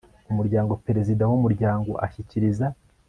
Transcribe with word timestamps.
Umuryango 0.31 0.73
Perezida 0.85 1.23
w 1.29 1.33
Umuryango 1.37 1.91
ashyikiriza 2.05 2.65